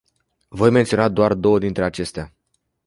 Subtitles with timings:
[0.47, 2.33] Voi menționa doar două dintre acestea.